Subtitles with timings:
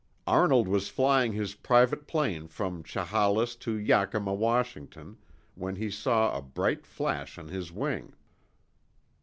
[0.25, 5.19] Arnold was flying his private plane from Chehalis to Yakima, Washington,
[5.53, 8.15] when he saw a bright flash on his wing.